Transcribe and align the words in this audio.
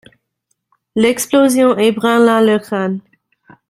L'explosion 0.95 1.77
ébranla 1.77 2.41
leurs 2.41 2.61
crânes. 2.63 3.01